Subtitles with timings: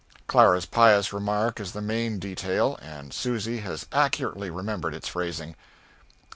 [0.25, 5.55] Clara's pious remark is the main detail, and Susy has accurately remembered its phrasing.